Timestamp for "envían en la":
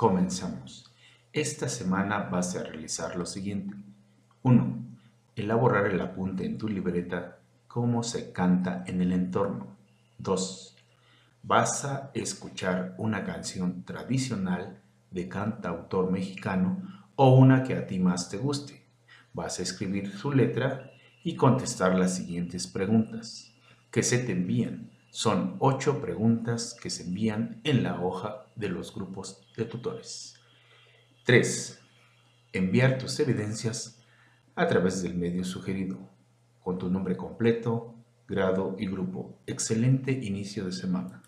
27.02-28.00